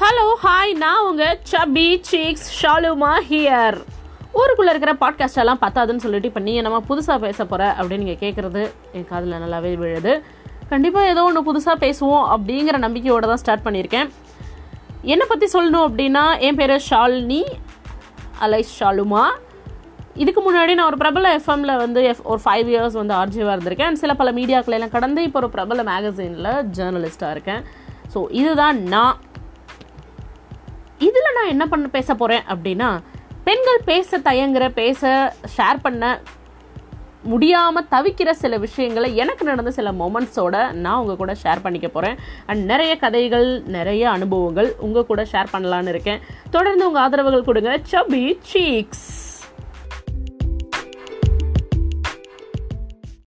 [0.00, 3.76] Hello hi நான் உங்கள் சபி seeks ஷாலுமா here
[4.32, 8.62] ஊருக்குள்ளே இருக்கிற பாட்காஸ்ட் எல்லாம் பத்தாதுன்னு சொல்லிட்டு இப்போ நீ நம்ம புதுசாக பேச போகிற அப்படின்னு நீங்கள் கேட்குறது
[8.92, 10.12] என் காதில் நல்லாவே விழுது.
[10.68, 14.10] கண்டிப்பாக ஏதோ ஒன்று புதுசாக பேசுவோம் அப்படிங்கிற நம்பிக்கையோடு தான் ஸ்டார்ட் பண்ணியிருக்கேன்.
[15.12, 17.42] என்னை பற்றி சொல்லணும் அப்படின்னா என் பேர் ஷாலினி
[18.38, 19.24] அலை ஷாலுமா.
[20.14, 23.90] இதுக்கு முன்னாடி நான் ஒரு பிரபல எஃப்எம்ல வந்து எஃப் ஒரு ஃபைவ் இயர்ஸ் வந்து ஆர்ஜிவாக இருந்திருக்கேன்.
[23.92, 27.64] அண்ட் சில பல மீடியாக்களை எல்லாம் கடந்து இப்போ ஒரு பிரபல மேகசீனில் ஜேர்னலிஸ்ட்டாக இருக்கேன்.
[28.14, 29.16] ஸோ இதுதான் நான்.
[31.36, 32.90] நான் என்ன பண்ண பேச போகிறேன் அப்படின்னா
[33.44, 35.02] பெண்கள் பேச தயங்குற பேச
[35.56, 36.04] ஷேர் பண்ண
[37.30, 42.62] முடியாமல் தவிக்கிற சில விஷயங்களை எனக்கு நடந்த சில மொமெண்ட்ஸோட நான் உங்கள் கூட ஷேர் பண்ணிக்க போகிறேன் அண்ட்
[42.72, 46.20] நிறைய கதைகள் நிறைய அனுபவங்கள் உங்கள் கூட ஷேர் பண்ணலான்னு இருக்கேன்.
[46.50, 47.72] தொடர்ந்து உங்கள் ஆதரவுகள் கொடுங்க.
[47.92, 49.06] சபி சீக்ஸ்